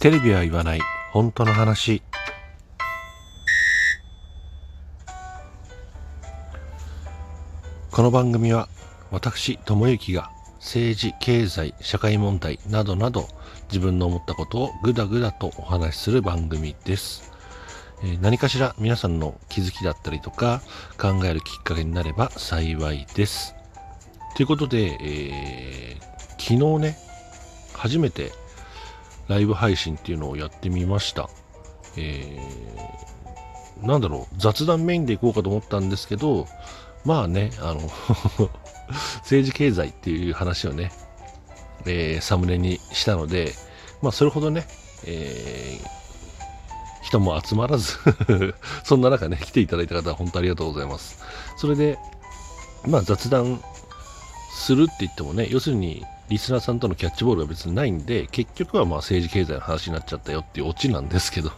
[0.00, 0.80] テレビは言わない。
[1.12, 2.02] 本当の話。
[7.90, 8.68] この番組は
[9.10, 13.28] 私智之が政治経済社会問題などなど
[13.68, 17.32] 自分の思ったことをぐだぐだとお話しする番組です、
[18.04, 20.60] え何かしら皆さんの気づきだったりとか
[21.00, 23.54] 考えるきっかけになれば幸いです。
[24.36, 26.96] ということで、えー昨日ね
[27.72, 28.30] 初めて
[29.28, 31.28] ライブ配信っていうのをやってみました。
[31.96, 33.06] えー
[33.82, 36.46] なんだろう、雑談メインでいこうかと思ったんですけど、
[37.04, 37.80] まあね、あの、
[39.20, 40.90] 政治経済っていう話をね、
[41.84, 43.52] えーサムネにしたので、
[44.02, 44.66] まあそれほどね、
[45.04, 45.96] えー
[47.02, 47.98] 人も集まらず、
[48.82, 51.22] そんな中ね、来ていただいた方は本当ありがとうございます。
[51.56, 51.98] それで、
[52.84, 53.62] まあ雑談
[54.50, 61.50] するって言ってもね、要するにリスナーさんとのキャッチボールは別にないんで、結局はまあ政治経済の話になっちゃったよっていうオチなんですけど、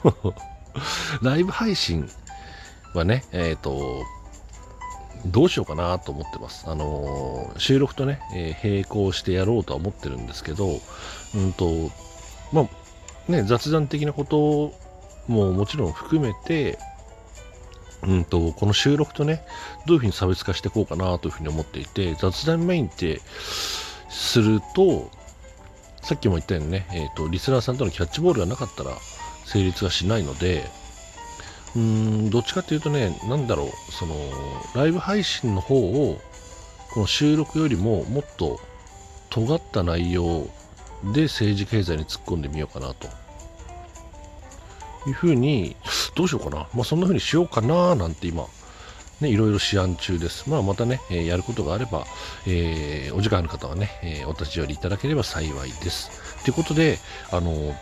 [1.22, 2.08] ライブ配信
[2.94, 4.02] はね、えっ、と、
[5.26, 6.64] どうしようかなと思ってます。
[6.68, 10.80] あのー収録とね、えー並行してやろうとは思ってるんですけど、
[11.34, 11.90] うんと、
[12.52, 14.72] まあ、ね、雑談的なこと
[15.26, 16.78] ももちろん含めて、
[18.02, 19.44] うんと、この収録とね、
[19.86, 23.20] どういうふうに差別化していこうかなというふうに思っていて、雑談メインって
[24.08, 25.10] すると、
[26.02, 28.92] さっきも言ったようにね、えっ、と、リスナーさんとのキャッチボールがなかったら
[29.44, 30.64] 成立がしないので、
[31.74, 31.82] うー
[32.28, 34.14] ん、どっちかっていうとね、なんだろう、その、
[34.74, 36.18] ライブ配信の方を、
[36.92, 38.60] この収録よりももっと
[39.30, 40.46] 尖った内容
[41.12, 43.08] で政治経済に突っ込んでみようかなと。
[45.06, 45.76] いうふうに、
[46.14, 46.68] どうしようかな。
[46.74, 48.46] まあ、そんなふうにしようかななんて今、
[49.20, 50.48] ね、いろいろ思案中です。
[50.48, 52.06] まあ、またね、えやることがあれば、
[52.46, 56.10] えーお時間ある方はね、えお立ち寄りいただければ幸いです。
[56.44, 56.98] ということで、
[57.32, 57.74] あの、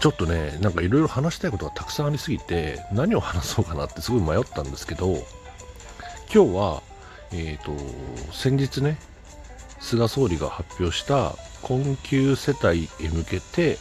[0.00, 5.14] ちょっとね、なんかいろいろ話したいことがたくさんありすぎて、何を話そうかなってすごい迷ったんですけど、
[6.32, 6.82] 今日は、
[7.32, 7.72] えっ、と、
[8.32, 8.98] 先日ね、
[9.80, 13.78] 菅総理が発表した困窮世帯へ向けて、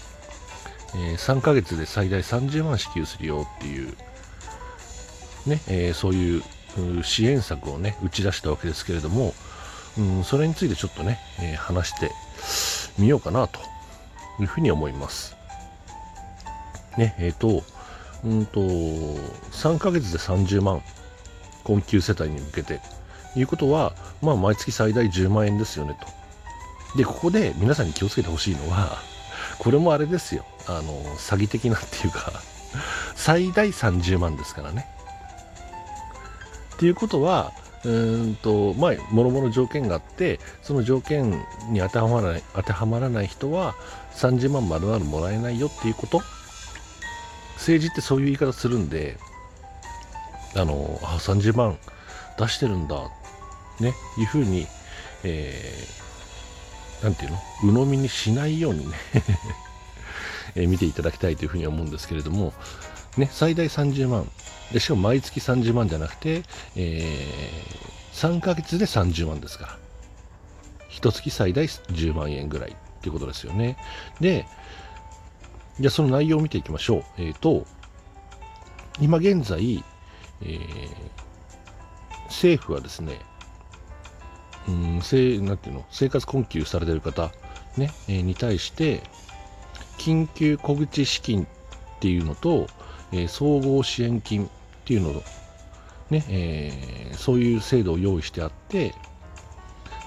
[0.96, 3.96] えー3ヶ月で最大30万支給するよっていう、
[5.48, 6.44] ね、えーそういう
[7.04, 9.34] 支援策をね、打ち出したわけですけれども、
[9.98, 12.12] うん、それについてちょっとね、えー話して
[13.00, 13.60] みようかなと
[14.40, 15.36] いうふうに思います。
[16.98, 17.64] ね、えっ、と、
[18.24, 20.82] うんと、3ヶ月で30万、
[21.64, 22.82] 困窮世帯に向けて、
[23.36, 26.98] いうことは、まあ、毎月最大10万円ですよね、と。
[26.98, 28.98] で、ここで皆さんに気をつけてほしいのは、
[29.60, 32.32] これもあれですよ、あの、詐欺的なっていうか、
[33.16, 34.88] 最大30万ですからね。
[36.78, 41.32] っていうことは、うーんと、まあ、もろもろ条件があって、その条件
[41.72, 43.74] に当てはまらない、当てはまらない人は、
[44.14, 46.22] 30万丸々もらえないよっていうこと。
[47.56, 49.18] 政治ってそういう言い方するんで、
[50.56, 51.80] あの、あ、30万
[52.38, 53.10] 出してるんだ、
[53.80, 54.68] ね、いうふうに、
[55.24, 57.38] えー、なんていうの？
[57.64, 58.96] 鵜呑みにしないようにね、
[60.56, 62.54] えー見ていただきたいというふうに思うんですけれども、
[63.18, 64.30] ね、最大30万。
[64.72, 66.44] で、しかも毎月30万じゃなくて、
[66.76, 69.78] えー、3ヶ月で30万ですから。
[70.90, 73.78] 一月最大10万円ぐらいっていうことですよね。
[74.20, 74.46] で、
[75.80, 77.04] じゃあその内容を見ていきましょう。
[77.18, 77.66] えっ、と、
[79.00, 79.84] 今現在、
[80.42, 81.18] えー
[82.28, 83.20] 政府はですね、
[84.68, 87.32] うん、せなんていうの、生活困窮されてる方、
[87.78, 89.02] ね、えーに対して、
[89.98, 91.48] 緊急小口資金っ
[92.00, 92.68] ていうのと、
[93.12, 94.50] えー総合支援金っ
[94.86, 95.24] ていうのを、
[96.10, 98.94] ね、えーそういう制度を用意してあって、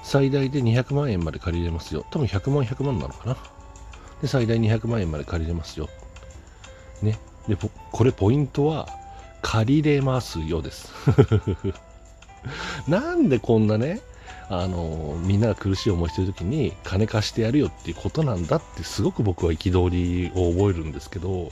[0.03, 2.05] 最大で200万円まで借りれますよ。
[2.11, 3.37] 多分100万100万なのかな。
[4.23, 5.89] で、最大200万円まで借りれますよ。
[7.03, 7.19] ね。
[7.49, 7.57] で、
[7.93, 8.89] これポイントは、
[9.43, 10.93] 借りれますよです。
[12.89, 14.01] なんでこんなね、
[14.49, 21.51] あの、みんなが苦しい思いしてる時に金貸してやるよっていうことなんだってすごく僕は憤りを覚えるんですけど、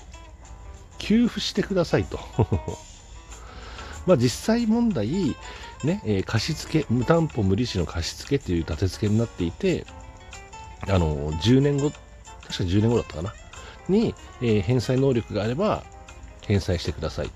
[0.99, 2.19] 給付してくださいと。
[4.07, 5.37] まあ実際問題、
[5.85, 9.87] ね、えー貸付、無担保無利子の貸付っていう立て付けになっていて、
[10.89, 13.35] あの、10年後、確か10年後だったかな、
[13.89, 15.85] に、えー返済能力があれば、
[16.47, 17.31] 返済してください。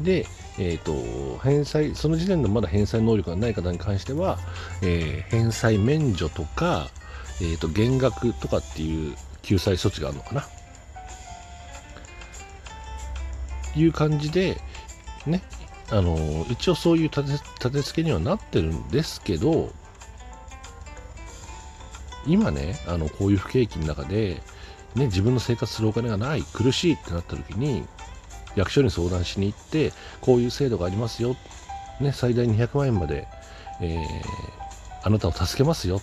[0.00, 0.26] で、
[0.58, 4.38] えっ、と、返済、その時点でまだ返済能力がない方に関しては、
[4.82, 6.90] えー返済免除とか、
[7.40, 10.46] えっ、と、減額とかっていう救済措置があるのかな。
[13.78, 14.60] いう感じで、
[15.26, 15.42] ね、
[15.90, 19.70] あの、一応そういう立て立て付けにはなってるんですけど、
[22.26, 24.42] 今ね、あの、こういう不景気の中で、
[24.94, 27.84] ね、自分の生活するお金がない苦しいってなった時に
[28.56, 31.36] 役所に相談しに行ってこういう制度がありますよ、
[32.00, 33.28] ね、最大200万円まで、
[33.80, 34.00] えー、
[35.02, 36.00] あなたを助けますよ。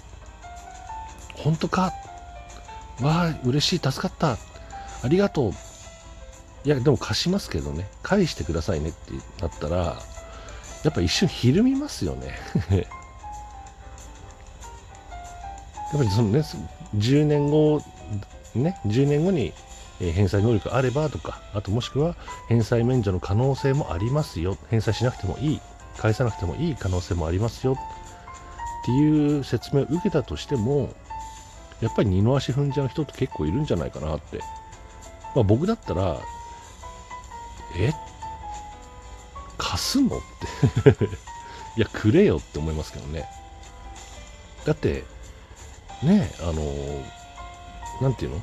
[1.35, 1.93] 本当か。
[3.01, 4.37] わあ嬉しい助かった。
[5.03, 5.51] ありがとう。
[6.65, 7.87] いやでも貸しますけどね。
[8.01, 9.97] 返してくださいねってなったら
[10.83, 12.33] やっぱ一瞬ひるみますよね。
[15.93, 16.39] やっぱりそのね
[16.97, 17.81] 10年後
[18.55, 19.53] ね10年後に
[19.99, 22.15] 返済能力があればとかあともしくは
[22.49, 24.57] 返済免除の可能性もありますよ。
[24.69, 25.61] 返済しなくてもいい。
[25.97, 26.75] 返さなくてもいい。
[26.75, 27.73] 可能性もありますよ。
[27.73, 30.89] っていう説明を受けたとしても
[31.81, 34.39] やっぱり二の足踏んじゃう人って結構いるんじゃないかなって、
[35.33, 36.19] まあ、僕だったら
[37.79, 37.93] え？
[39.57, 40.17] 貸すの？
[40.17, 40.19] っ
[40.93, 41.05] て。
[41.77, 43.27] いやくれよって思いますけどね。
[44.65, 45.03] だって
[46.03, 46.63] ねあの
[48.01, 48.41] 何て言う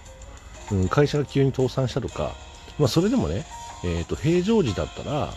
[0.75, 2.35] の、うん、会社が急に倒産したとか
[2.79, 3.45] まあそれでもね
[3.85, 5.35] えっ、ー、と平常時だったら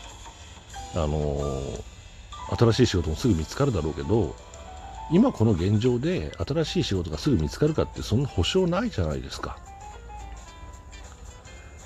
[0.96, 1.62] あの
[2.58, 4.36] 新しい仕事もすぐ見つかるだろうけど
[5.12, 9.58] 今この現状で新しい仕事がすぐ見つかるかってそんな保証ないじゃないですか。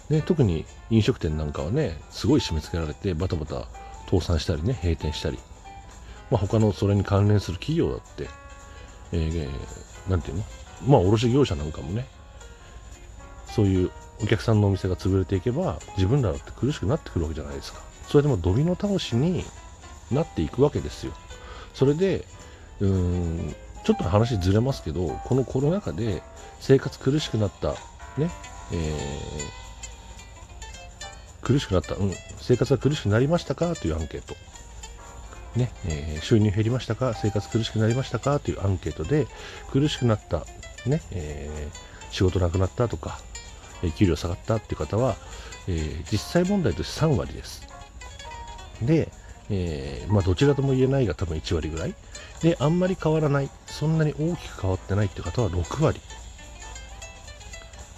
[0.10, 3.68] ね、特に飲食店なんかはね、すごい締め付けられてバタバタ
[4.06, 5.38] 倒産したりね、閉店したり、
[6.32, 8.28] まあ、他のそれに関連する企業だって、
[9.12, 10.44] えー、なんていうの？
[10.88, 12.08] まあ、卸業者なんかもね、
[13.48, 13.92] そういう
[14.22, 17.82] お客さんのお店が潰れていけば、自分らだって苦しくなってくるわけじゃないですか。
[18.08, 19.44] それでもドミノ倒しに
[20.12, 21.14] なっていくわけですよ。
[21.74, 22.26] それで、
[22.80, 26.22] うーんちょっと話ずれますけどこのコロナ禍で
[26.60, 27.70] 生活苦しくなった
[28.18, 28.30] ね
[28.72, 29.69] えー、
[31.50, 33.74] 苦しくなった、うん、生活が苦しくなりましたか？
[33.76, 34.36] というアンケート、
[35.56, 35.72] ね。
[35.88, 37.16] えー、収入減りましたか？
[37.16, 38.40] 生活苦しくなりましたか？
[38.40, 39.26] というアンケートで
[39.72, 40.46] 苦しくなった、
[40.86, 41.02] ね。
[41.10, 43.20] えー、仕事なくなったとか、
[43.82, 44.58] え給料下がった。
[44.58, 45.16] っていう方は、
[45.68, 47.68] え実際問題として3割です。
[48.84, 49.12] で、
[49.50, 51.96] えまあ、どちらとも言えないが多分1割ぐらい。
[52.44, 55.08] で、あんまり変わらない、そんなに大きく変わってない。
[55.08, 56.00] って方は6割。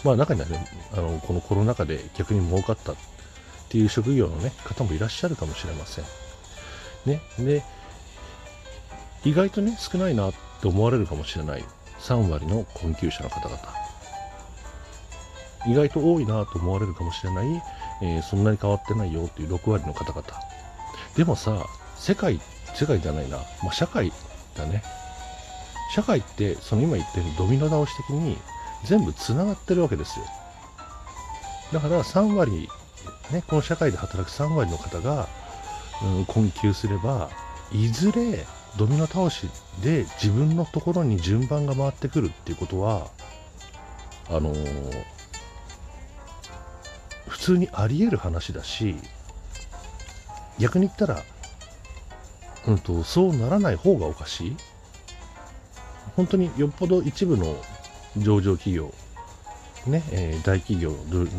[0.06, 2.94] まあ中にはね、あのこのコロナ禍で逆に儲かった。
[3.72, 6.06] っていう職業の、ね、方もいらっしゃるかもしれません。
[7.06, 7.64] ね、で、
[9.24, 11.64] 意外とね、少ないなって思われるかもしれない
[12.00, 13.58] 3割の困窮者の方々。
[15.68, 17.48] 意外と多いなと思われるかもしれない、
[18.02, 20.24] えー、そんなに変わってないよっていう6割の方々。
[21.16, 21.66] でもさ、
[21.96, 22.42] 世界、
[22.76, 24.12] 世界じゃないな、まあ、社会
[24.58, 24.84] だね
[25.96, 28.38] 社会ってその今言ってるドミノ倒し的に
[28.84, 30.26] 全部つながってるわけですよ
[31.74, 32.68] だから3割
[33.32, 35.28] ねこの社会で働く3割の方が、
[36.04, 37.30] うん、困窮すれば
[37.72, 38.46] いずれ
[38.78, 39.50] ドミノ倒し
[39.84, 43.08] で自分のところに順番が回ってくるっていうことは
[44.30, 45.04] あのー、
[47.28, 48.96] 普通にあり得る話だし
[50.62, 51.24] 逆に言ったら、
[52.68, 54.58] うんと、そうならない方がおかしい。
[56.16, 57.56] 本当によっぽど一部の
[58.18, 58.94] 上場企業、
[59.88, 60.92] ね、えー、大企業、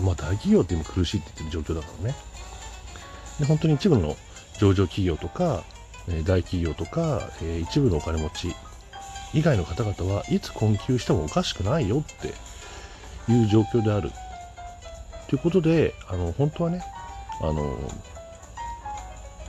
[0.02, 2.14] まあ大企業って今苦しいって言ってる状況だからね。
[3.38, 4.16] で本当に一部の
[4.58, 5.64] 上場企業とか、
[6.08, 8.54] えー、大企業とか、えー、一部のお金持ち
[9.32, 12.34] 以外の方々はいつ困窮してもおかしくないよって
[13.32, 14.10] いう状況である。
[15.28, 16.84] ということで、あの、本当はね、
[17.40, 17.78] あの、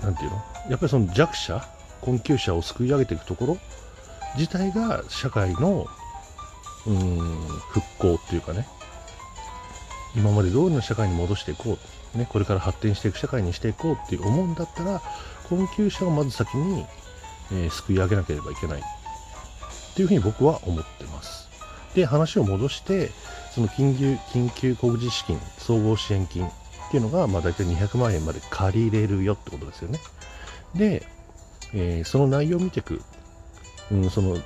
[0.02, 0.38] なんていうの？
[0.70, 1.68] やっぱりその弱者、
[2.00, 3.58] 困窮者を救い上げていくところ
[4.38, 5.88] 自体が社会の
[6.86, 6.98] うん
[7.70, 8.68] 復興っていうかね
[10.16, 11.78] 今まで通りの社会に戻していこ
[12.16, 15.02] う、ね、これから発展していく社会にしていこうって思うんだったら
[15.50, 16.86] 困窮者をまず先に、
[17.52, 18.80] えー、救い上げなければいけない。
[18.80, 21.48] っていうふうに僕は思ってます。
[21.94, 23.12] で話を戻して
[23.52, 26.52] その緊急緊急小口資金総合支援金っ
[26.92, 30.00] ていうのが、まあ、大体200万円まで借りれるよってことですよね。
[30.76, 31.06] で、
[31.74, 33.02] えー、その内容を見ていく。
[33.92, 34.38] うん、その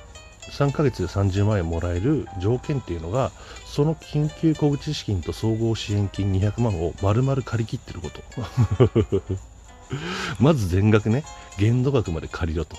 [0.50, 3.30] 3ヶ月で30万円もらえる条件っていうのが
[3.66, 8.22] その緊急小口資金と総合支援金200万を丸々借り切ってること。
[10.38, 11.24] まず全額ね
[11.58, 12.76] 限度額まで借りろと。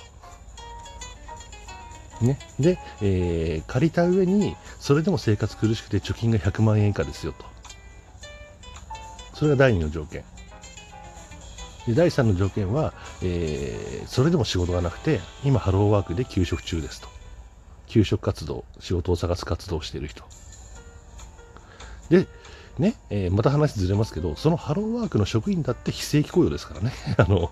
[2.21, 7.45] ね、で、えー、借りた上にそれでも生活苦しくて貯金が100万円以下ですよと。
[9.33, 10.23] それが第2の条件。
[11.87, 17.18] で第3の条件は、えー、それでも仕事がなくて、今ハローワークで休職中ですと。
[17.89, 20.23] 休職活動、仕事を探す活動をしている人。
[22.09, 22.27] で、
[22.77, 26.93] ね、えー、また話ずれますけど、そのハローワークの職員だって非正規雇用ですからね。
[27.17, 27.51] あの、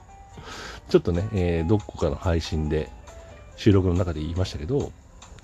[0.89, 2.89] ちょっとね、えー、どこかの配信で、
[3.57, 4.91] 収録の中で言いましたけど、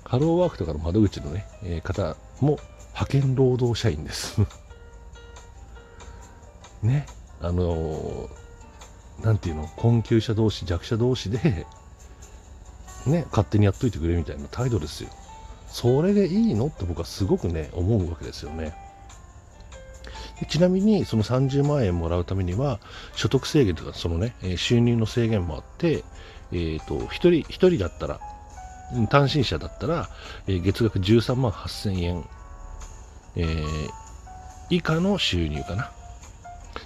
[0.04, 2.58] ハローワークとかの窓口のね、えー、方も
[2.92, 4.40] 派遣労働者員です
[6.82, 7.06] ね
[7.40, 8.28] あの
[9.22, 11.66] なんていうの困窮者同士弱者同士で
[13.06, 15.10] ね勝手にやっといてくれみたいな態度ですよ。
[15.68, 16.66] それでいいの？
[16.66, 18.74] って僕はすごくね思うわけですよね。
[20.48, 22.80] ちなみにその30万円もらうためには
[23.14, 26.04] 所得制限とかそのね収入の制限もあって、
[26.52, 28.20] えーと、1人 ,1 人だったら
[29.08, 30.08] 単身者だったら、
[30.46, 32.24] え、月額13万8000円、
[33.36, 33.64] えー、
[34.70, 35.90] 以下の収入かな。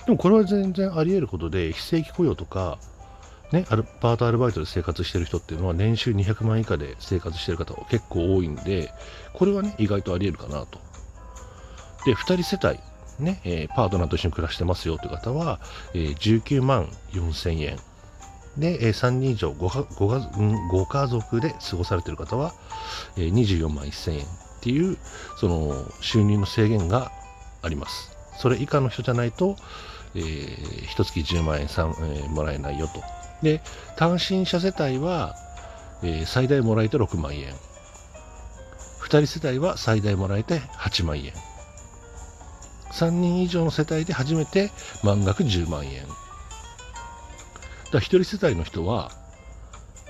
[0.04, 2.78] でもこれは全然あり得ることで非正規雇用とか
[3.52, 8.93] ね、アルパートアルバイトで生活してる人っていうのは年収200万以下で生活してる方は結構多いんで、
[9.33, 10.78] これはね、意外とあり得るかなと。
[12.05, 12.78] で、2人世帯、
[13.19, 15.61] ね、えー、パートナーと一緒に暮らしてますよという方は、
[15.95, 17.78] えー、19万4000円。
[18.59, 22.52] で、えー、3人以上 5, 5, 5家族で過ごされている方は、
[23.17, 24.28] えー、24万1000円っ
[24.61, 24.99] ていう、
[25.38, 27.12] その収入の制限が
[27.62, 28.17] あります。
[28.38, 29.57] それ以下の人じゃないと、
[30.14, 33.17] えー、1月10万円3、えー、もらえないよと。
[33.42, 33.61] で、
[33.97, 35.35] 単身者世帯は、
[36.02, 37.52] えー、最大もらえて6万円。
[39.02, 41.33] 2人世帯は最大もらえて8万円。
[42.92, 44.71] 3人以上の世帯で初めて
[45.02, 46.07] 満額10万円。
[47.92, 49.11] だ1人世帯の人は、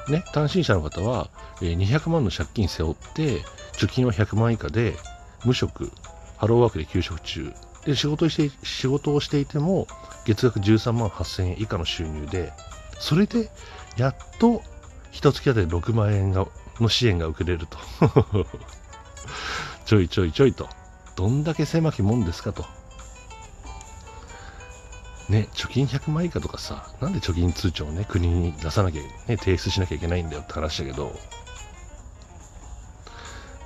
[0.08, 1.28] ね、単身者の方は、
[1.60, 3.40] えー、200万の借金背負って、
[3.74, 4.94] 貯金は100万以下で、
[5.44, 5.90] 無職、
[6.38, 7.52] ハローワークで休職中、
[7.84, 9.86] で仕事して仕事をしていても、
[10.24, 12.52] 月額13万8000円以下の収入で、
[12.98, 13.50] それで
[13.96, 14.62] やっと
[15.10, 16.46] 一月当たり6万円が
[16.80, 17.78] の支援が受けれると。
[19.84, 20.68] ちょいちょいちょいと。
[21.16, 22.64] どんだけ狭きもんですかと。
[25.28, 31.18] ね貯金100万以下とかさなんで貯金通帳をね国に出さなきゃ、ね、提出しなきゃいけないんだよって話だけど。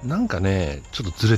[0.03, 1.31] なんかねちょっとずれて